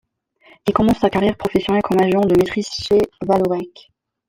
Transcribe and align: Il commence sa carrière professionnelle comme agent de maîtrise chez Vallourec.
Il 0.65 0.73
commence 0.73 0.97
sa 0.97 1.11
carrière 1.11 1.37
professionnelle 1.37 1.83
comme 1.83 2.01
agent 2.01 2.21
de 2.21 2.35
maîtrise 2.35 2.67
chez 2.71 2.97
Vallourec. 3.21 3.91